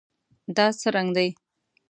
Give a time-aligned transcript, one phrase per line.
[0.55, 1.27] دا څه رنګ دی؟